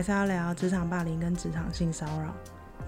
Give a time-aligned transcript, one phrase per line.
[0.00, 2.34] 还是要聊职场霸凌跟职场性骚扰，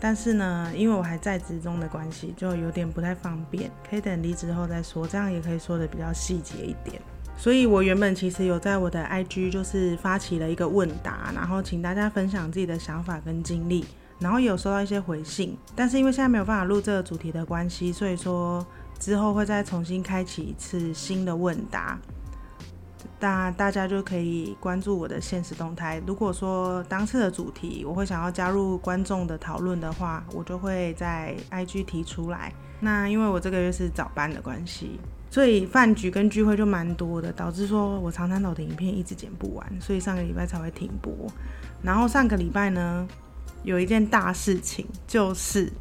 [0.01, 7.03] 但是呢，因为我还在职中的关系，就有点不太方便，可以等离职后再说，这样也可以说的比较细节一点。
[7.37, 13.85] 所以我原本其实有在我的 IG 就是发起了一个问答，然后请大家分享自己的想法跟经历，
[14.19, 18.67] 然后有收到一些回信，但是因为现在没有办法录这个主题的关系，所以说
[18.99, 21.99] 之后会再重新开启一次新的问答。
[23.23, 26.03] 那大家就可以关注我的现实动态。
[26.05, 32.53] 如果说当次的主题我会想要加入观众的讨论的话，我就会在 IG 提出来。
[32.81, 34.99] 那因为我这个月是早班的关系，
[35.31, 41.15] 所以饭局跟聚会就蛮多的，导致说我长滩岛的影片一直剪不完，所以上个礼拜才会停播。
[41.81, 43.07] 然后上个礼拜呢，
[43.63, 45.73] 有一件大事情，就是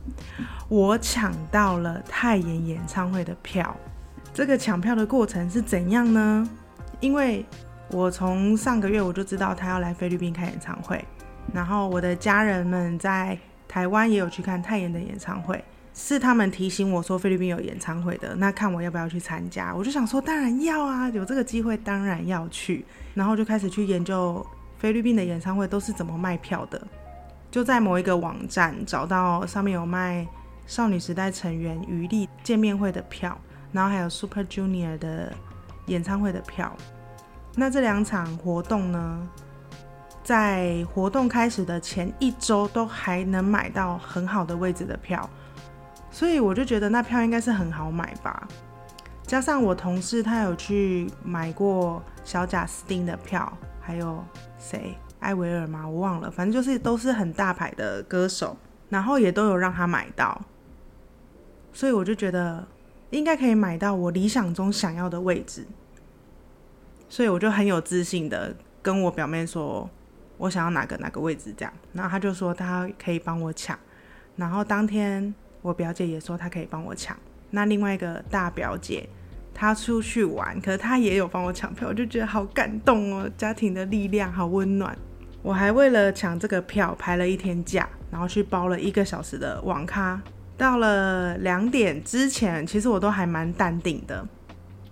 [0.69, 3.75] 我抢到了泰妍演唱会的票。
[4.31, 6.47] 这个抢票的过程是怎样呢？
[7.01, 7.45] 因为
[7.89, 11.03] 我从上个月我就知道他要来菲律宾开演唱会，
[11.53, 15.61] 然后我的家人们在台湾也有去看泰妍的演唱会，
[15.93, 24.45] 是他们提醒我说菲律宾有演唱会的，那看我要不要去参加，我就想说当然要啊，有这个机会当然要去，然后就开始去研究
[24.77, 26.81] 菲律宾的演唱会都是怎么卖票的，
[27.49, 30.25] 就在某一个网站找到上面有卖
[30.67, 33.37] 少女时代成员余力见面会的票，
[33.73, 35.33] 然后还有 Super Junior 的。
[35.91, 36.75] 演唱会的票，
[37.55, 39.29] 那这两场活动呢，
[40.23, 45.29] 在活动开始的前一周都还能买到很好的位置的票，
[46.09, 48.47] 所以我就觉得那票应该是很好买吧。
[49.23, 54.23] 加上我同事他有去买过小贾斯汀的票，还有
[54.57, 55.87] 谁艾维尔吗？
[55.87, 58.55] 我忘了，反正就是都是很大牌的歌手，
[58.89, 60.41] 然后也都有让他买到，
[61.73, 62.65] 所以我就觉得。
[63.11, 65.67] 应该可以买到我理想中想要的位置，
[67.11, 69.87] 所以我就很有自信的跟我表妹说，
[70.37, 73.77] 我想要哪个哪个位置这样，然后她就说她可以帮我抢，
[74.37, 77.15] 然后当天我表姐也说她可以帮我抢，
[77.49, 79.09] 那另外一个大表姐
[79.53, 84.97] 她出去玩，可是她也有帮我抢票，我就觉得好感动哦，家庭的力量好温暖。
[85.41, 90.21] 我还为了抢这个票排了一天假，然后去包了一个小时的网咖。
[90.55, 94.25] 到了两点之前，其实我都还蛮淡定的，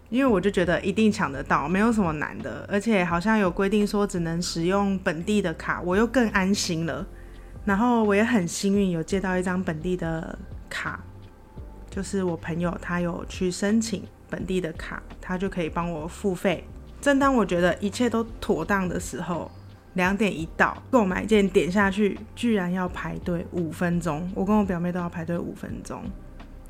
[0.10, 7.06] 因为我就觉得一定抢得到，没有什么难的，而且好像有规定说只能使用本地的卡，我又更安心了。
[7.66, 10.38] 然后我也很幸运有借到一张本地的
[10.70, 11.00] 卡，
[11.90, 16.64] 就是我朋友他有去申请本地的卡，他就可以帮我付费。
[17.00, 19.50] 正当我觉得一切都妥当的时候。
[19.96, 24.32] 两点一到，购买键点下去，居然要排队五分钟。
[24.36, 26.04] 我跟我表妹都要排队五分钟，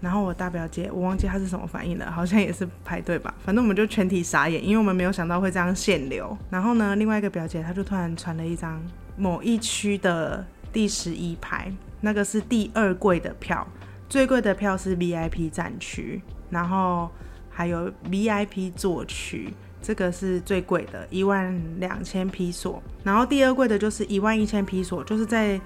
[0.02, 3.34] 然后我大表姐，我忘记她是什么反应了，好像也是排队吧。
[3.44, 6.38] 反正我们就全体傻眼，因为我们没有想到会这样限流。
[6.50, 8.82] 然后呢，另外一个表姐她就突然传了一张
[9.18, 11.72] 某一区的第十一排，
[12.02, 13.68] 那个是第二贵的票，
[14.08, 17.10] 最贵的票是 VIP 站区，然后
[17.50, 19.54] 还有 VIP 座区。
[19.81, 22.84] 这个是最贵的，一万两千披索。
[23.02, 25.60] 然后第二贵的就是一万一千披索，就是在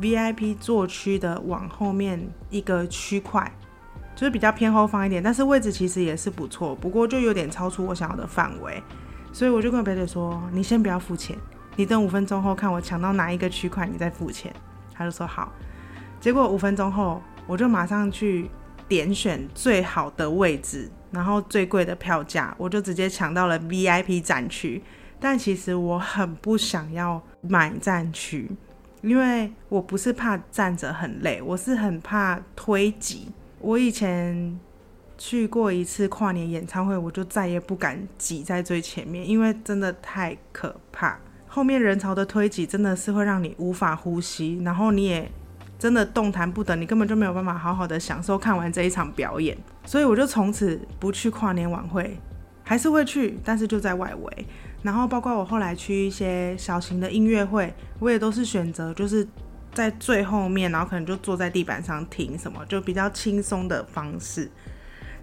[0.00, 2.20] VIP 座区的往后面
[2.50, 3.48] 一个区块，
[4.20, 8.82] 就是比较偏后方一点，但是位置其实也是不错，不过就有点超出我想要的范围，
[9.32, 11.34] 所以我就跟我表姐说：“你先不要付钱，
[11.76, 14.54] 你等五分钟后看我抢到哪一个区块，你再付钱。”
[14.92, 15.50] 他就说好。
[16.20, 18.50] 结果五分钟后，我就马上去
[18.86, 20.90] 点选最好的位置。
[21.10, 24.82] 然后最贵的票价，我就直接抢到了 VIP 站区。
[25.18, 28.50] 但其实我很不想要买站区，
[29.00, 33.28] 因为我不是怕站着很累，我是很怕推挤。
[33.60, 34.58] 我以前
[35.16, 41.18] 去过一次跨年演唱会，我就再也不敢挤在最前面，因为真的太可怕。
[41.46, 45.30] 后面人潮的推挤真的是会让你无法呼吸，然后你也。
[45.78, 49.56] 真的动弹不得，你根本就没有办法好好的享受看完这一场表演。
[49.86, 52.18] 所以我就从此不去跨年晚会，
[52.62, 54.46] 还是会去，但是就在外围。
[54.82, 59.26] 然后包括我后来去一些小型的音乐会，我也都是选择就是
[59.72, 64.50] 在最后面，然后可能就坐在地板上听什么，就比较轻松的方式。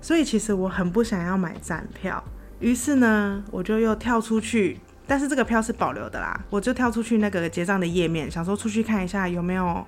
[0.02, 2.24] 所以其实我很不想要买站票，
[2.60, 9.86] 于是呢，我就又跳出去，但是这个票是保留的啦，我就跳出去那个结账的页面，想说出去看一下有没有。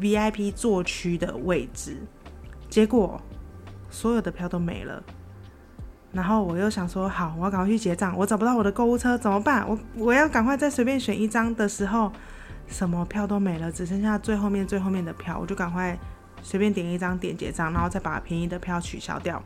[0.00, 1.96] VIP 座区的位置，
[2.70, 3.20] 结果
[3.90, 5.02] 所有的票都没了。
[6.12, 8.16] 然后我又想说，好，我要赶快去结账。
[8.16, 9.68] 我找不到我的购物车怎么办？
[9.68, 12.12] 我我要赶快再随便选一张的时候，
[12.68, 15.38] 什么票都没了，只剩下最后面最后面的票。
[15.40, 15.98] 我就赶快
[16.42, 19.42] 随便点一张点结账，然后再把便宜的票取消掉。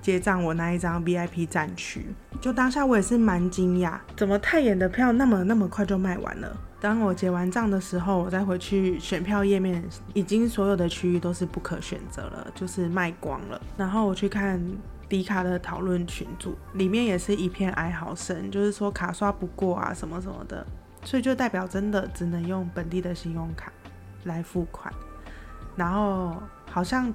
[0.00, 2.06] 结账我那一张 VIP 站区。
[2.40, 6.56] 就当下我也是蛮惊讶，怎么太妍的票那么那么快就卖完了？
[6.80, 9.80] 当我结完账的时候，我再回去选票页面，
[10.14, 13.60] 已经所有的区域都是不可选择了，就是卖光了。
[13.76, 14.60] 然后我去看
[15.08, 20.66] 迪卡的讨论群组，里面也是一片哀嚎声，就是说卡刷不过啊什么什么的，
[21.04, 23.72] 所以就代表真的只能用本地的信用卡
[24.24, 24.92] 来付款。
[25.76, 27.12] 然后好像。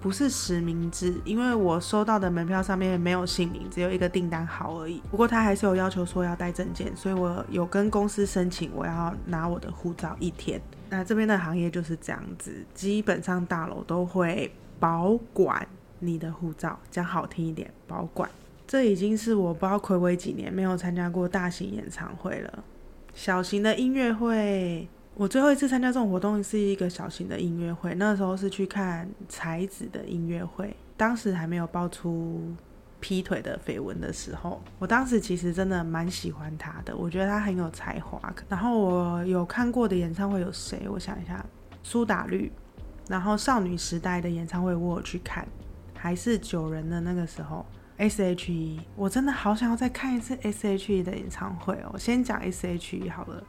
[0.00, 5.00] 不是实名制，因为我收到的门票上面没有姓名，只有一个订单号而已。
[5.10, 10.60] 不过他还是有要求说要带证件，所以我有跟公司申请，我要拿我的护照一天。
[10.90, 15.66] 那这边的行业就是这样子，基本上大楼都会保管
[16.00, 18.28] 你的护照，讲好听一点，保管。
[18.66, 22.64] 这已经是我不知道暌违几年没有参加过大型演唱会了，
[23.14, 24.88] 小型的音乐会。
[25.16, 32.42] 我最后一次参加这种活动是一个小型的音乐会，那时候是去看才子的音乐会，当时还没有爆出
[32.98, 38.20] 劈腿的绯闻的时候，我当时其实真的蛮喜欢他的，我觉得他很有才华。
[38.48, 40.88] 然后我有看过的演唱会有谁？
[40.88, 41.46] 我想一下，
[41.84, 42.50] 苏打绿，
[43.08, 45.46] 然后少女时代的演唱会我有去看，
[45.96, 47.64] 还是九人的那个时候
[47.96, 51.98] ，S.H.E，我真的好想要再看一次 S.H.E 的演唱会哦。
[51.98, 53.42] 先讲 S.H.E 好了。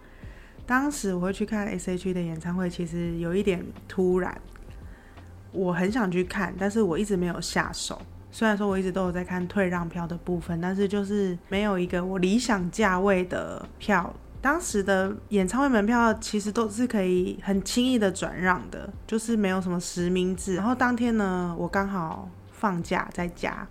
[0.66, 4.36] 当时我会去看 S.H.E 的演唱会，其实有一点突然。
[5.52, 8.02] 我很想去看，但是我一直没有下手。
[8.30, 14.14] 虽然说我一直都有在看退让票的部分，但是就是没有一个我理想价位的票。
[14.42, 20.56] 当时的演唱会门票其实都是可以很轻易的转让的，就是没有什么实名制。
[20.56, 23.66] 然后当天呢，我刚好放假在家，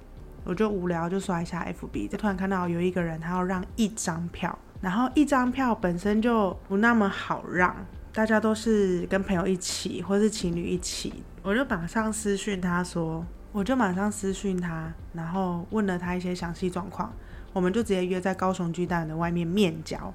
[0.44, 4.56] 我就无聊就刷一下 F.B，就突然看到有一个人他要让一张票。
[4.80, 7.74] 然后一张票本身就不那么好让，
[8.12, 11.10] 大家都是跟朋友一起或是情侣一起，
[11.42, 17.10] 我就马上私讯他说，我就马上私讯他，然后问了他一些详细状况，
[17.54, 20.12] 我们就直接约在高雄巨蛋的外面面交，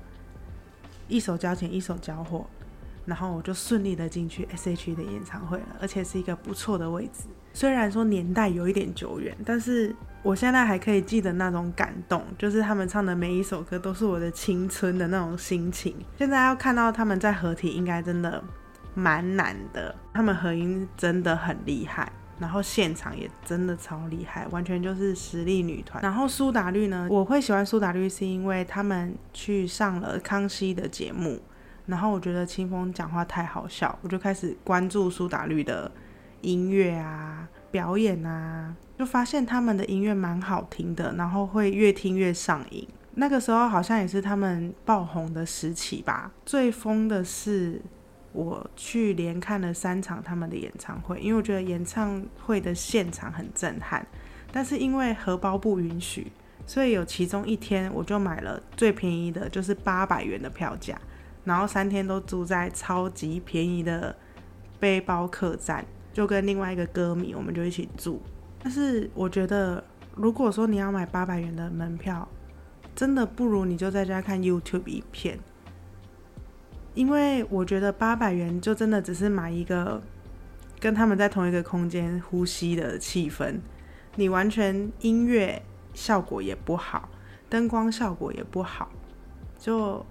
[1.08, 2.46] 一手交钱一手交货，
[3.10, 9.94] 然后我就顺利的进去 S.H.E 的演唱会了，而且是一个不错的位置，虽然说年代有一点久远，但是。
[10.22, 15.96] 我现在还可以记得那种感动，就是他们唱的每一首歌都是我的青春的那种心情。
[16.18, 18.44] 现在要看到他们在合体，应该真的
[18.94, 19.96] 蛮难的。
[20.14, 26.04] 他们合音真的很厉害，然后现场也真的超厉害，完全就是实力女团。
[26.04, 31.40] 然后苏打绿呢，我会喜欢苏打绿是因为他们去上了康熙的节目，
[31.90, 35.92] 然后我觉得清风讲话太好笑，我就开始关注苏打绿的
[36.42, 37.50] 音乐啊。
[37.72, 42.88] 表演啊，就发现他们的音乐蛮好听的，然后会越听越上瘾。
[43.14, 46.32] 那个时候好像也是他们爆红的时期吧。
[46.44, 47.80] 最疯的是，
[48.32, 54.04] 我去连看了三场他们的演唱会，因为我觉得演唱会的现场很震撼。
[54.52, 56.32] 但是因为荷包不允许，
[56.66, 61.00] 所以有其中一天我就买了最便宜的，就是八百元的票价，
[61.50, 64.16] 然后三天都住在超级便宜的
[64.80, 65.84] 背包客栈。
[66.14, 68.22] 就跟另外一个歌迷，我们就一起住。
[68.62, 69.84] 但是我觉得，
[70.16, 72.28] 如果说你要买八百元的门票，
[72.96, 75.40] 真的不如你就在家看 YouTube 影片，
[76.94, 80.02] 因为我觉得八百元就真的只是买一个
[80.80, 83.60] 跟他们在同一个空间呼吸的气氛，
[84.16, 85.62] 你完全音乐
[85.94, 87.08] 效果也不好，
[87.48, 88.90] 灯光效果也不好，
[89.58, 90.06] 就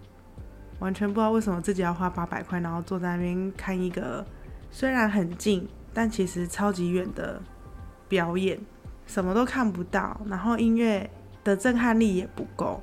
[0.78, 4.26] 完全不知道为什么自己要花八百块，然后坐在那边看一个
[4.70, 5.68] 虽然很近。
[5.94, 7.42] 但其实超级远的
[8.08, 8.56] 表演，
[9.06, 11.10] 什么都看不到，然后音乐
[11.42, 12.80] 的震撼力也不够，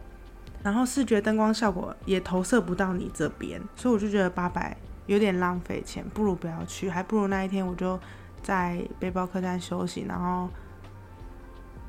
[0.62, 4.76] 然后视觉灯光效果也投射不到你这边，所以我就觉得八百
[5.06, 7.98] 有点浪费钱，不如不要去，还不如那一天我就
[8.42, 10.50] 在背包客栈休息，然后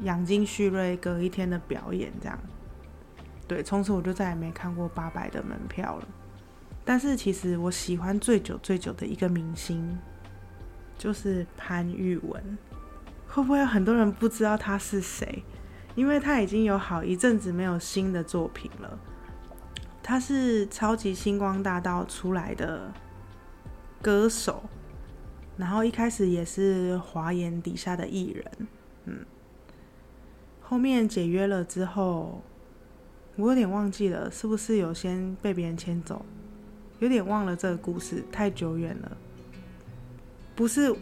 [0.03, 2.39] 养精蓄锐，隔一天的表演这样。
[3.49, 6.09] 对，从此我就再也没看过八百的门票了。
[6.85, 9.99] 但是其实我喜欢最久最久的一个明星。
[10.99, 12.57] 就是潘玉文，
[13.29, 15.45] 会不会有很多人不知道他是谁？
[15.95, 18.99] 因为他已经有好一阵子没有新的作品了。
[20.03, 22.91] 他是超级星光大道出来的
[24.01, 24.63] 歌手，
[25.59, 28.69] 然后一开始也是华研底下的艺人，
[29.05, 29.27] 嗯，
[30.63, 32.41] 后面解约了之后，
[33.37, 36.25] 我有点忘记了是不是有先被别人牵走，
[36.99, 39.17] 有点忘了这个故事，太久远了。
[40.55, 40.95] 不是，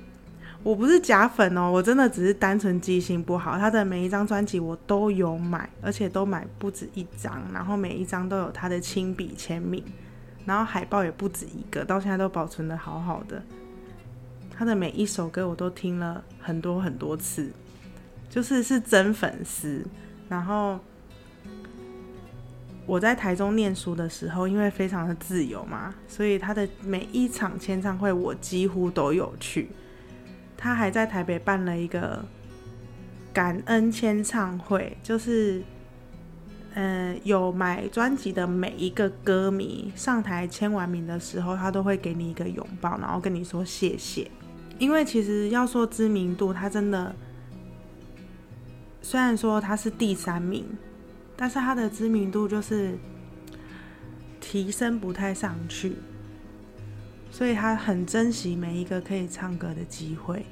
[0.64, 3.57] 我不是假粉哦，我真的只是单纯记性不好。
[3.57, 9.85] 他的每一张专辑我都有买，而且都买不止一张，然后每一张都有他的亲笔签名，
[10.45, 13.41] 然后海报也不止一个，到现在都保存的好好的。
[14.50, 17.53] 他的每一首歌我都听了很多很多次，
[18.29, 19.87] 就是是真粉丝。
[20.29, 20.81] 然后
[22.87, 29.71] 我在台中念书的时候，因为非常的自由嘛，所以他的每一场签唱会我几乎都有去。
[30.57, 32.25] 他还在台北办了一个
[33.33, 35.62] 感恩签唱会，就是。
[36.76, 44.29] 嗯，有买专辑的每一个歌迷上台签完名的时候，他都会给你一个拥抱，然后跟你说谢谢。
[44.81, 47.14] 因为其实要说知名度，他真的
[49.00, 50.67] 虽然说他是第三名，
[51.37, 52.97] 但是他的知名度就是
[54.41, 55.97] 提升不太上去，
[57.31, 60.47] 所以他很珍惜每一个可以唱歌的机会。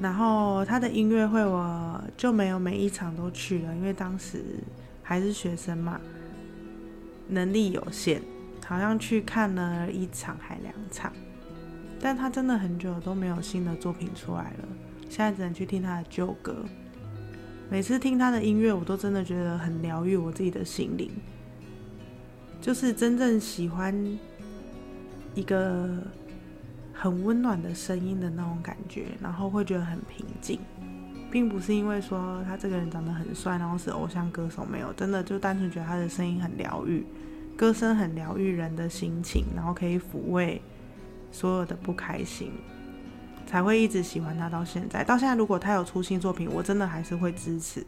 [0.00, 4.44] 然后他的音乐会我就没有每一场都去了，因为当时
[5.02, 6.00] 还是学生嘛，
[7.26, 8.22] 能力有限，
[8.64, 11.12] 好像去看了一场还两场。
[12.00, 14.68] 但他真的很久都没有新的作品出来了，
[15.10, 16.64] 现在只能去听他的旧歌。
[17.70, 21.10] 每次听他的音乐，我都真的觉得很疗愈我自己的心灵，
[22.60, 23.94] 就是真正喜欢
[25.34, 25.88] 一个。
[27.00, 30.58] 很温暖的声音的那种感觉，然后会觉得很平静，
[31.30, 37.06] 并不是因为说他这个人长得很帅，然后是偶像歌手，没有，真的就单纯觉得他的声音很疗愈，
[37.56, 40.60] 歌声很疗愈人的心情，然后可以抚慰
[41.30, 42.50] 所有的不开心，
[43.48, 45.02] 才会一直喜欢他到现在。
[45.02, 47.84] 到现在，如果他有出新作品，我真的还是会支持。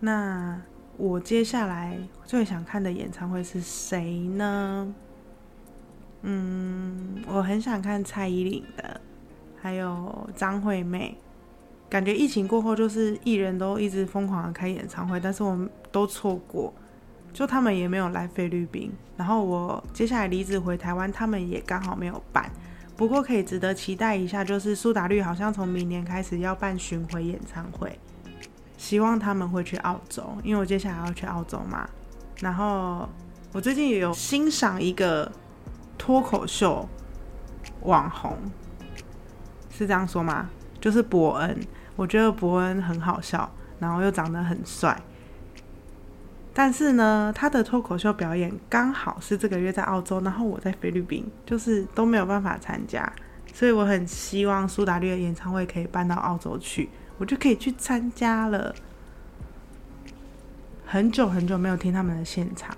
[0.00, 0.60] 那
[0.96, 4.92] 我接下来最想看的演唱会是谁呢？
[6.22, 9.00] 嗯，我很想看蔡依林的，
[9.62, 11.16] 还有张惠妹。
[11.88, 16.74] 感觉疫情过后，就是艺人都一直疯狂的开演唱会，但是我们都错过，
[17.32, 18.92] 就他们也没有来菲律宾。
[19.16, 22.50] 然后我接下来离职回台湾，他们也刚好没有办。
[22.96, 27.98] 不过可以值得期待一下，就是苏打绿好像从明年开始要办巡回演唱会，
[28.76, 31.88] 希望他们会去澳洲，因为我接下来要去澳洲嘛。
[32.40, 33.08] 然后
[33.52, 35.30] 我最近也有欣赏一个。
[35.98, 36.86] 脱口秀
[37.80, 38.36] 网红
[39.70, 40.50] 是这样说吗？
[40.78, 41.58] 就是伯恩，
[41.96, 44.94] 我觉得伯恩很好笑，然后又长得很帅。
[46.56, 53.12] 但是呢，他的脱口秀表演刚好是这个月在澳洲，然后我在菲律宾，就是都没有办法参加。
[53.52, 58.74] 所以我很希望苏打绿的演唱会可以搬到澳洲去，我就可以去参加了。
[60.86, 62.74] 很久很久没有听他们的现场，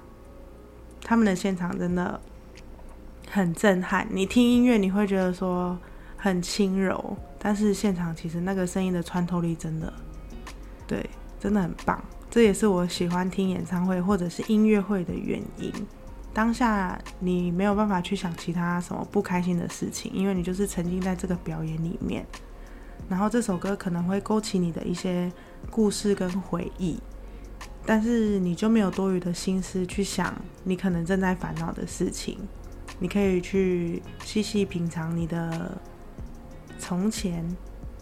[1.04, 2.20] 他们的现场真的。
[3.30, 5.78] 很震撼，你听音乐你会觉得说
[6.16, 9.92] 很轻柔，但是现场其实那个声音的穿透力真的，
[10.86, 11.04] 对，
[11.38, 12.02] 真的很棒。
[12.30, 15.72] 这也是我喜欢听演唱会或者是音乐会的原因。
[16.34, 22.24] 当下你没有办法去想其他什么不开心的事情，因为你就是沉浸在这个表演里面。
[23.08, 25.32] 然后这首歌可能会勾起你的一些
[25.70, 26.98] 故事跟回忆，
[27.86, 32.38] 但是你就没有多余的心思去想你可能正在烦恼的事情。
[33.00, 35.80] 你可以去细细品尝你的
[36.78, 37.44] 从前，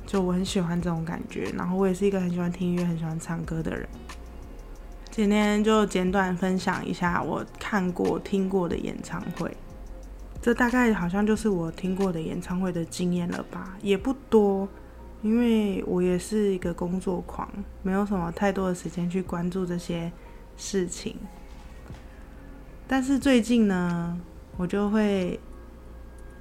[0.06, 1.52] 就我很喜欢这种感觉。
[1.56, 3.88] 然后我也是一个很喜欢听音乐、很喜欢唱歌的人。
[5.10, 9.56] 今天就简短分享一下我看过、听过的演唱会。
[10.40, 14.68] 这大概好像就是我听过的演唱会的经验了吧，也不多，
[15.22, 17.48] 因为我也是一个工作狂，
[17.82, 20.12] 没有什么太多的时间去关注这些
[20.56, 21.16] 事情。
[22.86, 24.18] 但是最近呢？
[24.58, 25.38] 我就会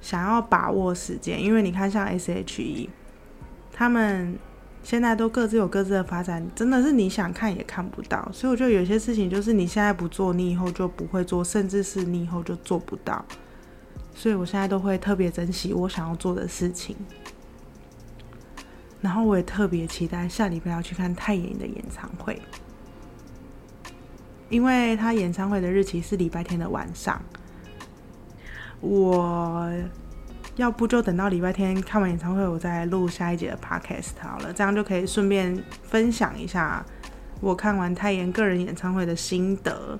[0.00, 2.88] 想要把握时间，因为你看，像 S.H.E，
[3.78, 4.38] 他们
[4.82, 8.26] 现在都各自有各自的发展，真的是你想看也看不到。
[8.32, 13.22] 所以我觉得有些事情就是你现在不做，你以后就不会做，甚至是你以后就做不到。
[14.14, 16.96] 所以我现在都会特别珍惜我想要做的事情，
[19.02, 22.40] 然后我也特别期待下礼拜要去看泰妍的演唱会，
[24.48, 27.20] 因为他演唱会的日期是礼拜天的晚上。
[28.80, 29.70] 我
[30.56, 36.84] 要不就等到礼拜天看完演唱会，我再录下一节的 podcast 好了，这样就可以顺便分享一下
[37.40, 39.98] 我看完泰妍个人演唱会的心得。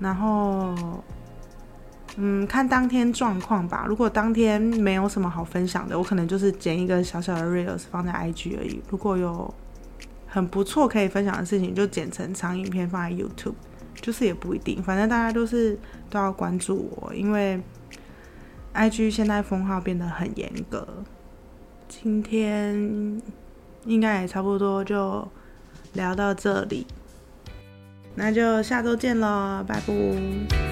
[0.00, 1.04] 然后，
[2.16, 3.84] 嗯，看当天状况吧。
[3.86, 8.82] 如果当天没有什么好分享的，我可能就是剪一个小小的 reels 放在 IG 而已。
[8.88, 9.52] 如果有
[10.26, 13.54] 很不错可以分享的事情，就剪成长影片放在 YouTube。
[13.94, 15.78] 就是也不一定，反正大家都是
[16.08, 17.60] 都要关注我，因为
[18.72, 20.86] I G 现在封号变得很严格。
[21.88, 23.20] 今天
[23.84, 25.26] 应该也差不多就
[25.94, 26.86] 聊到这里，
[28.14, 30.69] 那就下周见喽，拜拜。